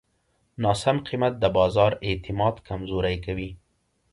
ناسم 0.63 0.97
قیمت 1.07 1.33
د 1.39 1.45
بازار 1.57 1.91
اعتماد 2.07 2.55
کمزوری 2.67 3.17
کوي. 3.25 3.49